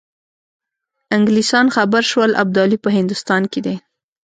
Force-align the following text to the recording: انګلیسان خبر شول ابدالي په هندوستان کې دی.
انګلیسان 1.15 1.65
خبر 1.75 2.03
شول 2.11 2.31
ابدالي 2.43 2.77
په 2.83 2.89
هندوستان 2.97 3.41
کې 3.51 3.59
دی. 3.65 3.75